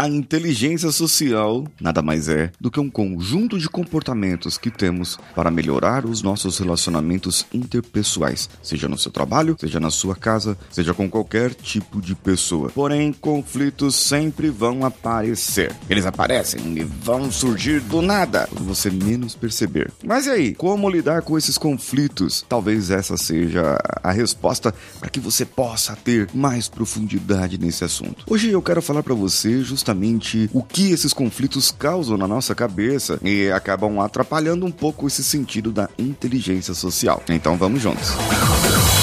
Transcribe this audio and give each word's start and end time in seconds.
A 0.00 0.08
inteligência 0.08 0.90
social 0.90 1.62
nada 1.78 2.00
mais 2.00 2.26
é 2.26 2.50
do 2.58 2.70
que 2.70 2.80
um 2.80 2.88
conjunto 2.88 3.58
de 3.58 3.68
comportamentos 3.68 4.56
que 4.56 4.70
temos 4.70 5.18
para 5.34 5.50
melhorar 5.50 6.06
os 6.06 6.22
nossos 6.22 6.56
relacionamentos 6.56 7.44
interpessoais, 7.52 8.48
seja 8.62 8.88
no 8.88 8.96
seu 8.96 9.12
trabalho, 9.12 9.58
seja 9.60 9.78
na 9.78 9.90
sua 9.90 10.16
casa, 10.16 10.56
seja 10.70 10.94
com 10.94 11.06
qualquer 11.10 11.52
tipo 11.52 12.00
de 12.00 12.14
pessoa. 12.14 12.70
Porém, 12.70 13.12
conflitos 13.12 13.94
sempre 13.94 14.48
vão 14.48 14.86
aparecer. 14.86 15.76
Eles 15.86 16.06
aparecem 16.06 16.78
e 16.78 16.82
vão 16.82 17.30
surgir 17.30 17.80
do 17.80 18.00
nada, 18.00 18.48
você 18.52 18.88
menos 18.88 19.34
perceber. 19.34 19.92
Mas 20.02 20.24
e 20.24 20.30
aí, 20.30 20.54
como 20.54 20.88
lidar 20.88 21.20
com 21.20 21.36
esses 21.36 21.58
conflitos? 21.58 22.42
Talvez 22.48 22.90
essa 22.90 23.18
seja 23.18 23.76
a 24.02 24.10
resposta 24.10 24.74
para 24.98 25.10
que 25.10 25.20
você 25.20 25.44
possa 25.44 25.94
ter 25.94 26.26
mais 26.32 26.70
profundidade 26.70 27.58
nesse 27.58 27.84
assunto. 27.84 28.24
Hoje 28.26 28.48
eu 28.48 28.62
quero 28.62 28.80
falar 28.80 29.02
para 29.02 29.12
você 29.12 29.62
justamente 29.62 29.89
justamente 29.90 30.48
o 30.52 30.62
que 30.62 30.92
esses 30.92 31.12
conflitos 31.12 31.70
causam 31.70 32.16
na 32.16 32.26
nossa 32.26 32.54
cabeça 32.54 33.18
e 33.22 33.50
acabam 33.50 34.00
atrapalhando 34.00 34.64
um 34.64 34.70
pouco 34.70 35.06
esse 35.06 35.22
sentido 35.22 35.72
da 35.72 35.88
inteligência 35.98 36.74
social. 36.74 37.22
Então 37.28 37.56
vamos 37.56 37.82
juntos. 37.82 38.10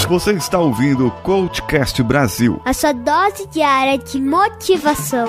Você 0.07 0.31
está 0.31 0.59
ouvindo 0.59 1.07
o 1.07 1.11
Coachcast 1.11 2.01
Brasil 2.03 2.61
a 2.63 2.73
sua 2.73 2.93
dose 2.93 3.47
diária 3.47 3.97
de 3.97 4.21
motivação. 4.21 5.27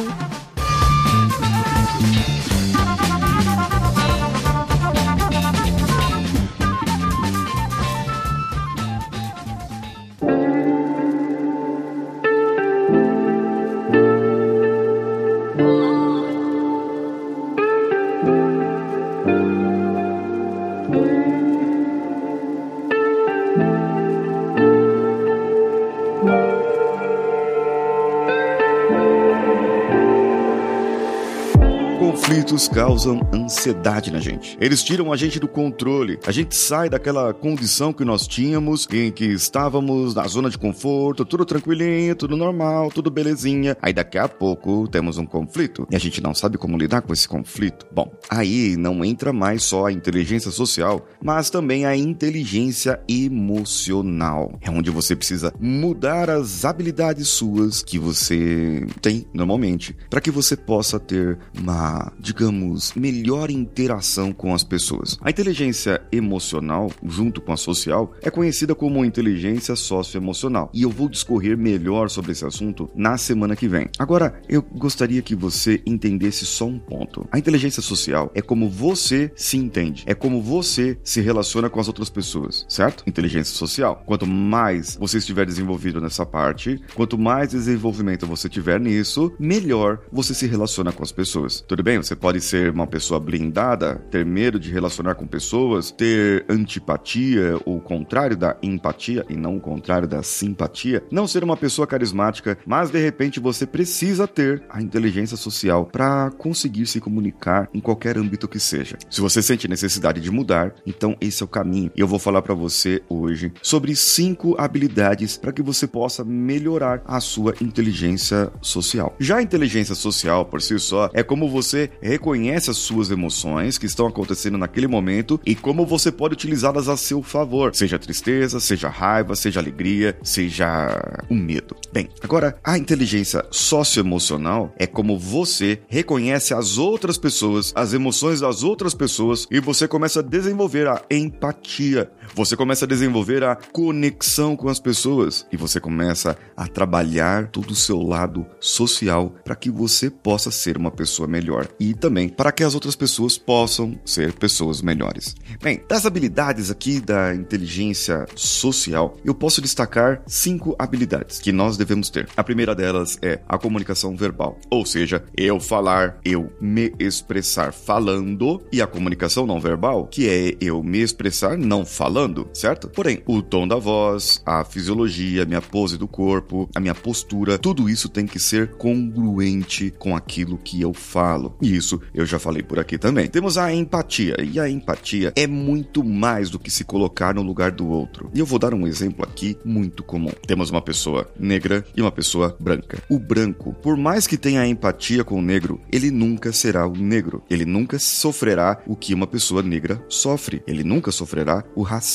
Conflitos 32.58 32.68
causam 32.68 33.20
ansiedade 33.32 34.10
na 34.10 34.18
gente. 34.18 34.56
Eles 34.60 34.82
tiram 34.82 35.12
a 35.12 35.16
gente 35.16 35.38
do 35.38 35.46
controle. 35.46 36.18
A 36.26 36.32
gente 36.32 36.56
sai 36.56 36.88
daquela 36.88 37.32
condição 37.32 37.92
que 37.92 38.04
nós 38.04 38.26
tínhamos, 38.26 38.88
em 38.90 39.12
que 39.12 39.26
estávamos 39.26 40.14
na 40.14 40.26
zona 40.26 40.50
de 40.50 40.58
conforto, 40.58 41.24
tudo 41.24 41.44
tranquilinho, 41.44 42.16
tudo 42.16 42.36
normal, 42.36 42.90
tudo 42.90 43.10
belezinha. 43.10 43.76
Aí 43.80 43.92
daqui 43.92 44.18
a 44.18 44.28
pouco 44.28 44.88
temos 44.88 45.18
um 45.18 45.26
conflito 45.26 45.86
e 45.90 45.96
a 45.96 45.98
gente 45.98 46.20
não 46.20 46.34
sabe 46.34 46.58
como 46.58 46.76
lidar 46.76 47.02
com 47.02 47.12
esse 47.12 47.28
conflito. 47.28 47.86
Bom, 47.92 48.10
aí 48.28 48.76
não 48.76 49.04
entra 49.04 49.32
mais 49.32 49.62
só 49.62 49.86
a 49.86 49.92
inteligência 49.92 50.50
social, 50.50 51.06
mas 51.22 51.50
também 51.50 51.86
a 51.86 51.96
inteligência 51.96 53.00
emocional. 53.08 54.58
É 54.60 54.70
onde 54.70 54.90
você 54.90 55.14
precisa 55.14 55.52
mudar 55.60 56.30
as 56.30 56.64
habilidades 56.64 57.28
suas 57.28 57.82
que 57.82 57.98
você 57.98 58.86
tem 59.00 59.26
normalmente, 59.32 59.94
para 60.10 60.20
que 60.20 60.30
você 60.30 60.56
possa 60.56 60.98
ter 60.98 61.38
uma 61.56 62.12
digamos, 62.18 62.47
melhor 62.52 63.50
interação 63.50 64.32
com 64.32 64.54
as 64.54 64.64
pessoas. 64.64 65.18
A 65.20 65.30
inteligência 65.30 66.00
emocional, 66.12 66.90
junto 67.04 67.40
com 67.40 67.52
a 67.52 67.56
social, 67.56 68.12
é 68.22 68.30
conhecida 68.30 68.74
como 68.74 69.04
inteligência 69.04 69.74
socioemocional. 69.76 70.70
E 70.72 70.82
eu 70.82 70.90
vou 70.90 71.08
discorrer 71.08 71.56
melhor 71.56 72.10
sobre 72.10 72.32
esse 72.32 72.44
assunto 72.44 72.88
na 72.94 73.16
semana 73.16 73.56
que 73.56 73.68
vem. 73.68 73.88
Agora, 73.98 74.40
eu 74.48 74.62
gostaria 74.62 75.22
que 75.22 75.34
você 75.34 75.82
entendesse 75.86 76.46
só 76.46 76.66
um 76.66 76.78
ponto. 76.78 77.26
A 77.32 77.38
inteligência 77.38 77.82
social 77.82 78.30
é 78.34 78.42
como 78.42 78.68
você 78.68 79.30
se 79.36 79.56
entende, 79.56 80.04
é 80.06 80.14
como 80.14 80.42
você 80.42 80.98
se 81.02 81.20
relaciona 81.20 81.68
com 81.68 81.80
as 81.80 81.88
outras 81.88 82.10
pessoas, 82.10 82.64
certo? 82.68 83.04
Inteligência 83.06 83.54
social. 83.54 84.02
Quanto 84.06 84.26
mais 84.26 84.96
você 84.96 85.18
estiver 85.18 85.46
desenvolvido 85.46 86.00
nessa 86.00 86.24
parte, 86.24 86.80
quanto 86.94 87.18
mais 87.18 87.50
desenvolvimento 87.50 88.26
você 88.26 88.48
tiver 88.48 88.80
nisso, 88.80 89.32
melhor 89.38 90.00
você 90.12 90.34
se 90.34 90.46
relaciona 90.46 90.92
com 90.92 91.02
as 91.02 91.12
pessoas. 91.12 91.64
Tudo 91.66 91.82
bem? 91.82 91.98
Você 91.98 92.14
pode 92.14 92.37
ser 92.40 92.70
uma 92.70 92.86
pessoa 92.86 93.20
blindada, 93.20 93.96
ter 94.10 94.24
medo 94.24 94.58
de 94.58 94.70
relacionar 94.70 95.14
com 95.14 95.26
pessoas, 95.26 95.90
ter 95.90 96.44
antipatia, 96.48 97.58
o 97.64 97.80
contrário 97.80 98.36
da 98.36 98.56
empatia 98.62 99.24
e 99.28 99.36
não 99.36 99.56
o 99.56 99.60
contrário 99.60 100.08
da 100.08 100.22
simpatia. 100.22 101.02
Não 101.10 101.26
ser 101.26 101.44
uma 101.44 101.56
pessoa 101.56 101.86
carismática, 101.86 102.58
mas 102.66 102.90
de 102.90 102.98
repente 102.98 103.40
você 103.40 103.66
precisa 103.66 104.26
ter 104.26 104.62
a 104.68 104.80
inteligência 104.80 105.36
social 105.36 105.86
para 105.86 106.30
conseguir 106.30 106.86
se 106.86 107.00
comunicar 107.00 107.68
em 107.72 107.80
qualquer 107.80 108.18
âmbito 108.18 108.48
que 108.48 108.60
seja. 108.60 108.96
Se 109.10 109.20
você 109.20 109.42
sente 109.42 109.68
necessidade 109.68 110.20
de 110.20 110.30
mudar, 110.30 110.74
então 110.86 111.16
esse 111.20 111.42
é 111.42 111.44
o 111.44 111.48
caminho. 111.48 111.90
E 111.96 112.00
eu 112.00 112.06
vou 112.06 112.18
falar 112.18 112.42
para 112.42 112.54
você 112.54 113.02
hoje 113.08 113.52
sobre 113.62 113.94
cinco 113.96 114.54
habilidades 114.58 115.36
para 115.36 115.52
que 115.52 115.62
você 115.62 115.86
possa 115.86 116.24
melhorar 116.24 117.02
a 117.04 117.20
sua 117.20 117.54
inteligência 117.60 118.50
social. 118.60 119.14
Já 119.18 119.36
a 119.36 119.42
inteligência 119.42 119.94
social 119.94 120.44
por 120.44 120.60
si 120.60 120.78
só 120.78 121.10
é 121.12 121.22
como 121.22 121.48
você 121.48 121.90
reconhece 122.28 122.70
as 122.70 122.76
suas 122.76 123.10
emoções 123.10 123.78
que 123.78 123.86
estão 123.86 124.06
acontecendo 124.06 124.58
naquele 124.58 124.86
momento 124.86 125.40
e 125.46 125.54
como 125.54 125.86
você 125.86 126.12
pode 126.12 126.34
utilizá-las 126.34 126.86
a 126.86 126.96
seu 126.96 127.22
favor, 127.22 127.74
seja 127.74 127.98
tristeza, 127.98 128.60
seja 128.60 128.88
raiva, 128.88 129.34
seja 129.34 129.60
alegria, 129.60 130.14
seja 130.22 131.24
o 131.30 131.34
medo. 131.34 131.74
Bem, 131.90 132.10
agora 132.22 132.58
a 132.62 132.76
inteligência 132.76 133.46
socioemocional 133.50 134.74
é 134.76 134.86
como 134.86 135.18
você 135.18 135.80
reconhece 135.88 136.52
as 136.52 136.76
outras 136.76 137.16
pessoas, 137.16 137.72
as 137.74 137.94
emoções 137.94 138.40
das 138.40 138.62
outras 138.62 138.94
pessoas 138.94 139.46
e 139.50 139.58
você 139.58 139.88
começa 139.88 140.20
a 140.20 140.22
desenvolver 140.22 140.86
a 140.86 141.02
empatia. 141.10 142.10
Você 142.34 142.56
começa 142.56 142.84
a 142.84 142.88
desenvolver 142.88 143.42
a 143.42 143.56
conexão 143.56 144.56
com 144.56 144.68
as 144.68 144.78
pessoas 144.78 145.46
e 145.52 145.56
você 145.56 145.80
começa 145.80 146.36
a 146.56 146.66
trabalhar 146.66 147.48
todo 147.48 147.70
o 147.70 147.76
seu 147.76 148.00
lado 148.00 148.46
social 148.60 149.34
para 149.44 149.56
que 149.56 149.70
você 149.70 150.10
possa 150.10 150.50
ser 150.50 150.76
uma 150.76 150.90
pessoa 150.90 151.28
melhor. 151.28 151.68
E 151.78 151.94
também 151.94 152.28
para 152.28 152.52
que 152.52 152.62
as 152.62 152.74
outras 152.74 152.96
pessoas 152.96 153.36
possam 153.36 153.98
ser 154.04 154.32
pessoas 154.32 154.82
melhores. 154.82 155.34
Bem, 155.62 155.82
das 155.88 156.06
habilidades 156.06 156.70
aqui 156.70 157.00
da 157.00 157.34
inteligência 157.34 158.26
social, 158.34 159.16
eu 159.24 159.34
posso 159.34 159.60
destacar 159.60 160.22
cinco 160.26 160.74
habilidades 160.78 161.40
que 161.40 161.52
nós 161.52 161.76
devemos 161.76 162.10
ter. 162.10 162.28
A 162.36 162.44
primeira 162.44 162.74
delas 162.74 163.18
é 163.22 163.40
a 163.48 163.58
comunicação 163.58 164.16
verbal, 164.16 164.58
ou 164.70 164.84
seja, 164.84 165.24
eu 165.36 165.58
falar, 165.60 166.18
eu 166.24 166.52
me 166.60 166.92
expressar 166.98 167.72
falando, 167.72 168.62
e 168.72 168.80
a 168.82 168.86
comunicação 168.86 169.46
não 169.46 169.60
verbal, 169.60 170.06
que 170.06 170.28
é 170.28 170.56
eu 170.60 170.82
me 170.82 171.00
expressar 171.00 171.56
não 171.56 171.84
falando, 171.84 172.17
certo? 172.52 172.88
Porém, 172.88 173.22
o 173.26 173.40
tom 173.40 173.68
da 173.68 173.76
voz, 173.76 174.42
a 174.44 174.64
fisiologia, 174.64 175.44
a 175.44 175.46
minha 175.46 175.62
pose 175.62 175.96
do 175.96 176.08
corpo, 176.08 176.68
a 176.74 176.80
minha 176.80 176.94
postura, 176.94 177.58
tudo 177.58 177.88
isso 177.88 178.08
tem 178.08 178.26
que 178.26 178.40
ser 178.40 178.72
congruente 178.72 179.92
com 179.98 180.16
aquilo 180.16 180.58
que 180.58 180.80
eu 180.80 180.92
falo. 180.92 181.56
E 181.62 181.76
isso 181.76 182.00
eu 182.12 182.26
já 182.26 182.38
falei 182.38 182.62
por 182.62 182.78
aqui 182.78 182.98
também. 182.98 183.28
Temos 183.28 183.56
a 183.56 183.72
empatia, 183.72 184.36
e 184.42 184.58
a 184.58 184.68
empatia 184.68 185.32
é 185.36 185.46
muito 185.46 186.02
mais 186.02 186.50
do 186.50 186.58
que 186.58 186.70
se 186.70 186.84
colocar 186.84 187.34
no 187.34 187.42
lugar 187.42 187.70
do 187.70 187.86
outro. 187.86 188.30
E 188.34 188.40
eu 188.40 188.46
vou 188.46 188.58
dar 188.58 188.74
um 188.74 188.86
exemplo 188.86 189.24
aqui 189.24 189.56
muito 189.64 190.02
comum. 190.02 190.32
Temos 190.46 190.70
uma 190.70 190.82
pessoa 190.82 191.30
negra 191.38 191.84
e 191.96 192.02
uma 192.02 192.10
pessoa 192.10 192.56
branca. 192.58 193.02
O 193.08 193.18
branco, 193.18 193.74
por 193.74 193.96
mais 193.96 194.26
que 194.26 194.36
tenha 194.36 194.66
empatia 194.66 195.22
com 195.22 195.38
o 195.38 195.42
negro, 195.42 195.80
ele 195.92 196.10
nunca 196.10 196.52
será 196.52 196.86
o 196.86 196.96
negro. 196.96 197.42
Ele 197.48 197.64
nunca 197.64 197.98
sofrerá 197.98 198.82
o 198.86 198.96
que 198.96 199.14
uma 199.14 199.26
pessoa 199.26 199.62
negra 199.62 200.02
sofre. 200.08 200.62
Ele 200.66 200.82
nunca 200.82 201.12
sofrerá 201.12 201.62
o 201.76 201.82
racismo 201.82 202.07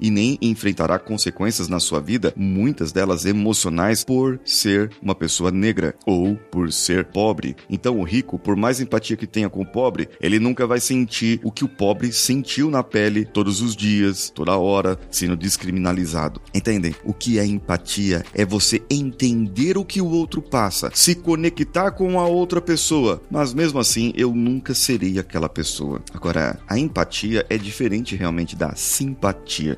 e 0.00 0.10
nem 0.10 0.36
enfrentará 0.42 0.98
consequências 0.98 1.68
na 1.68 1.78
sua 1.78 2.00
vida, 2.00 2.32
muitas 2.36 2.92
delas 2.92 3.24
emocionais, 3.24 4.04
por 4.04 4.40
ser 4.44 4.90
uma 5.00 5.14
pessoa 5.14 5.50
negra 5.50 5.94
ou 6.04 6.36
por 6.50 6.72
ser 6.72 7.04
pobre. 7.04 7.56
Então, 7.70 7.98
o 7.98 8.02
rico, 8.02 8.38
por 8.38 8.56
mais 8.56 8.80
empatia 8.80 9.16
que 9.16 9.26
tenha 9.26 9.48
com 9.48 9.62
o 9.62 9.66
pobre, 9.66 10.08
ele 10.20 10.38
nunca 10.38 10.66
vai 10.66 10.80
sentir 10.80 11.40
o 11.44 11.52
que 11.52 11.64
o 11.64 11.68
pobre 11.68 12.12
sentiu 12.12 12.70
na 12.70 12.82
pele 12.82 13.24
todos 13.24 13.60
os 13.60 13.76
dias, 13.76 14.30
toda 14.34 14.56
hora, 14.56 14.98
sendo 15.10 15.36
descriminalizado. 15.36 16.40
Entendem? 16.52 16.94
O 17.04 17.14
que 17.14 17.38
é 17.38 17.46
empatia? 17.46 18.24
É 18.34 18.44
você 18.44 18.82
entender 18.90 19.78
o 19.78 19.84
que 19.84 20.00
o 20.00 20.08
outro 20.08 20.42
passa, 20.42 20.90
se 20.94 21.14
conectar 21.14 21.92
com 21.92 22.18
a 22.18 22.26
outra 22.26 22.60
pessoa, 22.60 23.22
mas 23.30 23.54
mesmo 23.54 23.78
assim 23.78 24.12
eu 24.16 24.34
nunca 24.34 24.74
serei 24.74 25.18
aquela 25.18 25.48
pessoa. 25.48 26.02
Agora, 26.12 26.58
a 26.66 26.78
empatia 26.78 27.46
é 27.48 27.56
diferente 27.56 28.16
realmente 28.16 28.56
da 28.56 28.74
simpatia 28.74 29.27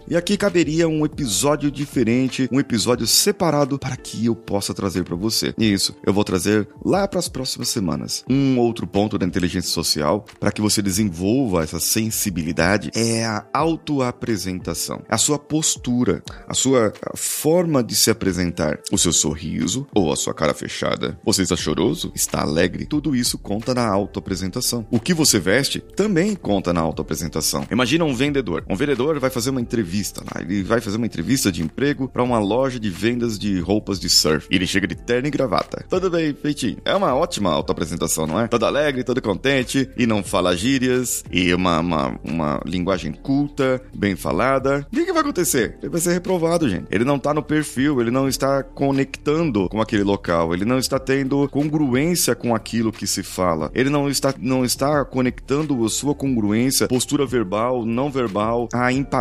E 0.08 0.16
aqui 0.16 0.36
caberia 0.36 0.88
um 0.88 1.04
episódio 1.04 1.70
diferente, 1.70 2.48
um 2.52 2.60
episódio 2.60 3.06
separado 3.06 3.78
para 3.78 3.96
que 3.96 4.26
eu 4.26 4.34
possa 4.34 4.74
trazer 4.74 5.04
para 5.04 5.16
você. 5.16 5.54
E 5.58 5.72
isso 5.72 5.94
eu 6.04 6.12
vou 6.12 6.24
trazer 6.24 6.68
lá 6.84 7.06
para 7.08 7.18
as 7.18 7.28
próximas 7.28 7.68
semanas. 7.68 8.24
Um 8.28 8.58
outro 8.58 8.86
ponto 8.86 9.18
da 9.18 9.26
inteligência 9.26 9.70
social 9.70 10.24
para 10.38 10.52
que 10.52 10.60
você 10.60 10.82
desenvolva 10.82 11.62
essa 11.62 11.80
sensibilidade 11.80 12.90
é 12.94 13.24
a 13.24 13.44
autoapresentação, 13.52 15.02
a 15.08 15.18
sua 15.18 15.38
postura, 15.38 16.22
a 16.46 16.54
sua 16.54 16.92
forma 17.14 17.82
de 17.82 17.94
se 17.94 18.10
apresentar, 18.10 18.78
o 18.92 18.98
seu 18.98 19.12
sorriso 19.12 19.86
ou 19.94 20.12
a 20.12 20.16
sua 20.16 20.34
cara 20.34 20.54
fechada. 20.54 21.18
Você 21.24 21.42
está 21.42 21.56
choroso? 21.56 22.12
Está 22.14 22.42
alegre? 22.42 22.86
Tudo 22.86 23.16
isso 23.16 23.38
conta 23.38 23.74
na 23.74 23.86
autoapresentação. 23.86 24.86
O 24.90 25.00
que 25.00 25.14
você 25.14 25.38
veste 25.38 25.80
também 25.80 26.34
conta 26.34 26.72
na 26.72 26.80
autoapresentação. 26.80 27.66
Imagina 27.70 28.04
um 28.04 28.14
vendedor. 28.14 28.64
Um 28.68 28.76
vendedor 28.76 29.18
vai 29.18 29.30
fazer 29.30 29.39
uma 29.48 29.60
entrevista 29.62 30.22
lá, 30.22 30.42
ele 30.42 30.62
vai 30.62 30.80
fazer 30.80 30.98
uma 30.98 31.06
entrevista 31.06 31.50
de 31.50 31.62
emprego 31.62 32.06
para 32.06 32.22
uma 32.22 32.38
loja 32.38 32.78
de 32.78 32.90
vendas 32.90 33.38
de 33.38 33.58
roupas 33.60 33.98
de 33.98 34.10
surf. 34.10 34.46
E 34.50 34.56
ele 34.56 34.66
chega 34.66 34.86
de 34.86 34.94
terno 34.94 35.28
e 35.28 35.30
gravata. 35.30 35.84
Tudo 35.88 36.10
bem, 36.10 36.34
feitinho. 36.34 36.76
É 36.84 36.94
uma 36.94 37.14
ótima 37.14 37.50
autoapresentação, 37.50 38.26
não 38.26 38.38
é? 38.38 38.48
Todo 38.48 38.66
alegre, 38.66 39.02
todo 39.02 39.22
contente 39.22 39.88
e 39.96 40.06
não 40.06 40.22
fala 40.22 40.56
gírias 40.56 41.24
e 41.30 41.54
uma, 41.54 41.80
uma, 41.80 42.20
uma 42.22 42.60
linguagem 42.66 43.12
culta, 43.12 43.80
bem 43.94 44.16
falada. 44.16 44.86
O 44.92 44.96
que, 44.96 45.06
que 45.06 45.12
vai 45.12 45.22
acontecer? 45.22 45.78
Ele 45.80 45.90
vai 45.90 46.00
ser 46.00 46.12
reprovado, 46.12 46.68
gente. 46.68 46.86
Ele 46.90 47.04
não 47.04 47.18
tá 47.18 47.32
no 47.32 47.42
perfil, 47.42 48.00
ele 48.00 48.10
não 48.10 48.28
está 48.28 48.62
conectando 48.62 49.68
com 49.68 49.80
aquele 49.80 50.02
local, 50.02 50.52
ele 50.52 50.64
não 50.64 50.78
está 50.78 50.98
tendo 50.98 51.48
congruência 51.48 52.34
com 52.34 52.54
aquilo 52.54 52.92
que 52.92 53.06
se 53.06 53.22
fala. 53.22 53.70
Ele 53.74 53.88
não 53.88 54.08
está, 54.08 54.34
não 54.38 54.64
está 54.64 55.04
conectando 55.04 55.84
a 55.84 55.88
sua 55.88 56.14
congruência, 56.14 56.88
postura 56.88 57.24
verbal, 57.24 57.84
não 57.86 58.10
verbal, 58.10 58.68
a 58.72 58.92
empatia 58.92 59.19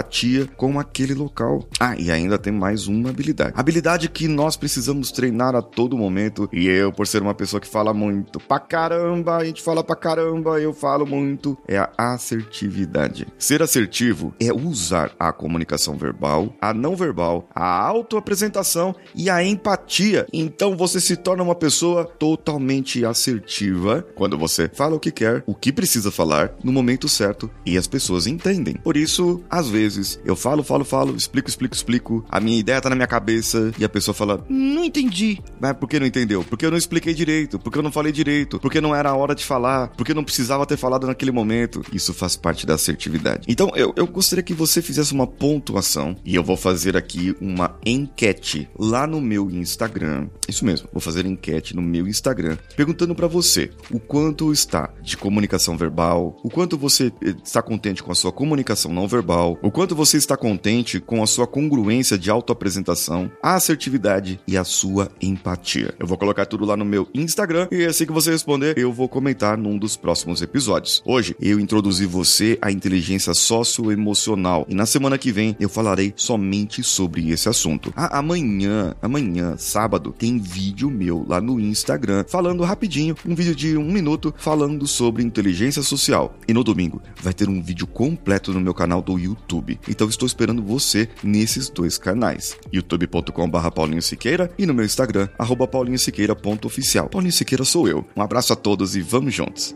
com 0.56 0.80
aquele 0.80 1.14
local. 1.14 1.68
Ah, 1.80 1.96
e 1.98 2.12
ainda 2.12 2.38
tem 2.38 2.54
mais 2.54 2.88
uma 2.88 3.10
habilidade. 3.10 3.54
Habilidade 3.56 4.10
que 4.10 4.28
nós 4.28 4.56
precisamos 4.56 5.12
treinar 5.12 5.56
a 5.56 5.62
todo 5.62 5.98
momento. 5.98 6.50
E 6.52 6.68
eu, 6.68 6.92
por 6.92 7.08
ser 7.08 7.22
uma 7.22 7.34
pessoa 7.34 7.60
que 7.60 7.68
fala 7.68 7.94
muito 7.94 8.40
pra 8.40 8.60
caramba, 8.60 9.38
a 9.38 9.46
gente 9.46 9.62
fala 9.62 9.84
pra 9.84 9.96
caramba, 9.96 10.60
eu 10.60 10.74
falo 10.74 11.06
muito, 11.06 11.58
é 11.68 11.78
a 11.78 12.14
assertividade. 12.14 13.28
Ser 13.38 13.62
assertivo 13.62 14.34
é 14.40 14.52
usar 14.52 15.12
a 15.20 15.32
comunicação 15.32 15.98
verbal, 15.98 16.54
a 16.62 16.74
não 16.74 16.96
verbal, 16.96 17.48
a 17.54 17.86
autoapresentação 17.86 18.96
e 19.16 19.30
a 19.30 19.44
empatia. 19.44 20.28
Então 20.32 20.76
você 20.76 21.00
se 21.00 21.16
torna 21.16 21.44
uma 21.44 21.56
pessoa 21.56 22.06
totalmente 22.06 23.06
assertiva 23.06 24.06
quando 24.16 24.38
você 24.38 24.70
fala 24.74 24.96
o 24.96 25.00
que 25.00 25.12
quer, 25.12 25.44
o 25.46 25.56
que 25.56 25.72
precisa 25.72 26.12
falar 26.12 26.54
no 26.64 26.72
momento 26.72 27.08
certo 27.08 27.50
e 27.66 27.78
as 27.78 27.88
pessoas 27.88 28.28
entendem. 28.28 28.76
Por 28.76 28.96
isso, 28.96 29.42
às 29.50 29.70
vezes, 29.70 29.89
eu 30.26 30.36
falo, 30.36 30.64
falo, 30.64 30.84
falo, 30.84 31.16
explico, 31.16 31.50
explico, 31.50 31.76
explico, 31.76 32.26
a 32.30 32.40
minha 32.40 32.60
ideia 32.60 32.82
tá 32.82 32.90
na 32.90 32.96
minha 32.96 33.08
cabeça 33.08 33.72
e 33.78 33.84
a 33.84 33.90
pessoa 33.90 34.14
fala: 34.14 34.44
Não 34.50 34.84
entendi. 34.84 35.42
Mas 35.60 35.74
por 35.74 35.88
que 35.88 36.00
não 36.00 36.08
entendeu? 36.08 36.44
Porque 36.44 36.66
eu 36.66 36.72
não 36.72 36.78
expliquei 36.78 37.14
direito, 37.14 37.60
porque 37.60 37.78
eu 37.78 37.84
não 37.84 37.92
falei 37.92 38.12
direito, 38.12 38.60
porque 38.60 38.82
não 38.82 38.96
era 38.96 39.10
a 39.10 39.16
hora 39.16 39.36
de 39.36 39.46
falar, 39.46 39.90
porque 39.90 40.14
não 40.14 40.24
precisava 40.24 40.66
ter 40.66 40.78
falado 40.78 41.08
naquele 41.08 41.32
momento. 41.32 41.82
Isso 41.94 42.14
faz 42.14 42.36
parte 42.36 42.66
da 42.66 42.76
assertividade. 42.76 43.46
Então, 43.48 43.72
eu, 43.76 43.94
eu 43.96 44.08
gostaria 44.08 44.44
que 44.44 44.54
você 44.54 44.82
fizesse 44.82 45.14
uma 45.14 45.28
pontuação 45.28 46.16
e 46.26 46.36
eu 46.36 46.44
vou 46.44 46.58
fazer 46.58 46.96
aqui 46.96 47.36
uma 47.40 47.76
enquete 47.86 48.70
lá 48.78 49.06
no 49.06 49.22
meu 49.22 49.50
Instagram. 49.50 50.28
Isso 50.48 50.66
mesmo, 50.66 50.88
vou 50.92 51.02
fazer 51.02 51.26
enquete 51.26 51.76
no 51.76 51.82
meu 51.82 52.08
Instagram 52.08 52.58
perguntando 52.76 53.16
para 53.16 53.28
você 53.28 53.72
o 53.92 54.00
quanto 54.00 54.52
está 54.52 54.90
de 55.02 55.18
comunicação 55.18 55.78
verbal, 55.78 56.38
o 56.44 56.50
quanto 56.50 56.78
você 56.78 57.12
eh, 57.22 57.36
está 57.44 57.62
contente 57.62 58.02
com 58.02 58.12
a 58.12 58.16
sua 58.16 58.32
comunicação 58.32 58.94
não 58.94 59.08
verbal, 59.08 59.58
o 59.62 59.72
quanto 59.80 59.96
você 59.96 60.18
está 60.18 60.36
contente 60.36 61.00
com 61.00 61.24
a 61.24 61.26
sua 61.26 61.48
congruência 61.48 62.18
de 62.18 62.30
autoapresentação, 62.30 63.32
a 63.42 63.56
assertividade 63.56 64.38
e 64.46 64.58
a 64.58 64.66
sua 64.66 65.10
empatia. 65.22 65.96
Eu 65.98 66.06
vou 66.06 66.18
colocar 66.18 66.46
tudo 66.46 66.66
lá 66.66 66.76
no 66.76 66.84
meu 66.84 67.08
Instagram 67.16 67.66
e 67.72 67.86
assim 67.86 68.06
que 68.06 68.12
você 68.12 68.30
responder, 68.30 68.78
eu 68.78 68.92
vou 68.92 69.08
comentar 69.08 69.58
num 69.58 69.78
dos 69.78 69.96
próximos 69.96 70.42
episódios. 70.42 71.02
Hoje 71.06 71.34
eu 71.40 71.62
introduzi 71.62 72.06
você 72.06 72.58
à 72.62 72.74
inteligência 72.74 73.34
socioemocional 73.34 74.66
e 74.68 74.76
na 74.76 74.86
semana 74.86 75.18
que 75.18 75.32
vem 75.32 75.56
eu 75.62 75.70
falarei 75.70 76.14
somente 76.14 76.84
sobre 76.84 77.30
esse 77.30 77.48
assunto. 77.48 77.94
Amanhã, 77.96 78.94
amanhã, 79.02 79.56
sábado, 79.58 80.12
tem 80.12 80.40
vídeo 80.40 80.92
meu 80.92 81.26
lá 81.26 81.40
no 81.40 81.58
Instagram 81.58 82.26
falando 82.28 82.66
rapidinho, 82.66 83.16
um 83.26 83.34
vídeo 83.34 83.56
de 83.56 83.78
um 83.78 83.90
minuto 83.90 84.36
falando 84.38 84.86
sobre 84.86 85.24
inteligência 85.24 85.82
social. 85.82 86.38
E 86.50 86.54
no 86.54 86.66
domingo 86.66 87.02
vai 87.24 87.34
ter 87.34 87.48
um 87.48 87.62
vídeo 87.62 87.88
completo 87.88 88.52
no 88.52 88.60
meu 88.60 88.74
canal 88.74 89.02
do 89.02 89.18
YouTube. 89.18 89.69
Então 89.88 90.08
estou 90.08 90.26
esperando 90.26 90.64
você 90.64 91.10
nesses 91.22 91.70
dois 91.70 91.98
canais: 91.98 92.58
youtube.com/barra 92.72 93.72
Paulinho 93.72 94.02
Siqueira 94.02 94.52
e 94.58 94.66
no 94.66 94.74
meu 94.74 94.86
Instagram, 94.86 95.28
arroba 95.38 95.68
paulinhosiqueira.oficial. 95.68 97.10
Paulinho 97.10 97.34
Siqueira 97.34 97.66
sou 97.66 97.88
eu. 97.88 98.06
Um 98.16 98.22
abraço 98.22 98.54
a 98.54 98.56
todos 98.56 98.96
e 98.96 99.02
vamos 99.02 99.34
juntos. 99.34 99.76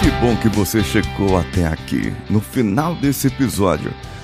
Que 0.00 0.10
bom 0.20 0.36
que 0.36 0.48
você 0.48 0.82
chegou 0.82 1.36
até 1.36 1.66
aqui. 1.66 2.12
No 2.30 2.40
final 2.40 2.94
desse 2.94 3.26
episódio, 3.26 3.92